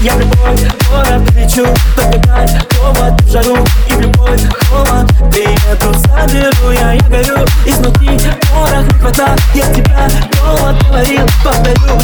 я 0.00 0.14
в 0.14 0.20
любой 0.20 0.54
город 0.90 1.22
лечу 1.34 1.66
дай 1.96 2.46
повод 2.76 3.20
в 3.22 3.30
жару 3.30 3.56
и 3.88 3.92
в 3.94 4.00
любой 4.00 4.38
холод 4.68 5.08
Приеду, 5.30 5.92
заберу 5.94 6.70
я, 6.70 6.92
я 6.92 7.02
горю. 7.08 7.44
Изнутри 7.66 8.18
Порох 8.52 8.84
не 8.86 8.98
хватает 9.00 9.40
тебя 9.54 10.08
Голод 10.40 10.76
говорил, 10.88 11.26
повторю 11.42 11.98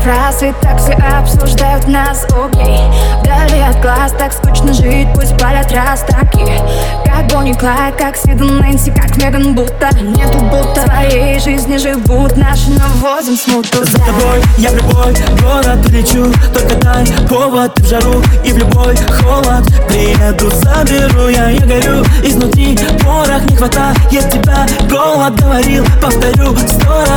Нужны 0.00 0.12
фразы, 0.12 0.54
так 0.60 0.78
все 0.78 0.92
обсуждают 0.92 1.86
нас, 1.86 2.24
окей 2.24 2.80
Вдали 3.22 3.60
от 3.60 3.80
глаз, 3.80 4.12
так 4.18 4.32
скучно 4.32 4.72
жить, 4.72 5.08
пусть 5.14 5.36
палят 5.38 5.70
растаки. 5.72 6.46
Как 7.04 7.26
Бонни 7.28 7.52
Клайд, 7.52 7.96
как 7.96 8.16
Сид 8.16 8.40
и 8.40 8.44
Нэнси, 8.44 8.92
как 8.92 9.16
Меган 9.16 9.54
Будто 9.54 9.88
Нету 10.02 10.38
будто 10.38 10.82
в 10.82 10.84
твоей 10.84 11.38
жизни 11.40 11.76
живут 11.76 12.36
наши, 12.36 12.70
наводим 12.70 13.36
смуту. 13.36 13.84
За 13.84 13.98
тобой 13.98 14.42
я 14.58 14.70
в 14.70 14.76
любой 14.76 15.14
город 15.42 15.88
лечу 15.90 16.32
Только 16.52 16.76
дай 16.76 17.06
повод 17.28 17.78
в 17.78 17.88
жару 17.88 18.22
и 18.44 18.52
в 18.52 18.58
любой 18.58 18.96
холод. 18.96 19.66
Приеду, 19.88 20.50
заберу 20.50 21.28
я, 21.28 21.50
я 21.50 21.60
горю. 21.60 22.04
Изнутри 22.22 22.78
Порох 23.04 23.42
не 23.50 23.56
хватает 23.56 23.96
тебя, 24.10 24.66
голод 24.88 25.34
говорил, 25.40 25.84
повторю 26.00 26.56
сто 26.56 27.00
раз 27.00 27.09